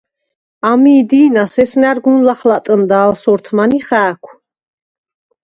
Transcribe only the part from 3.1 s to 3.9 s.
სორთმან ი